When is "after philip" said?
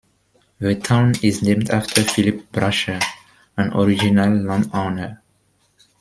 1.69-2.51